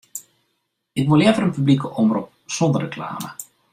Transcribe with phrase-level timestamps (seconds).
[0.99, 3.29] Ik wol leaver in publike omrop sonder reklame.